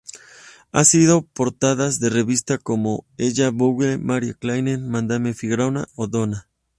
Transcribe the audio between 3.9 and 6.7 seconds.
Marie Claire, Madame Figaro o Donna.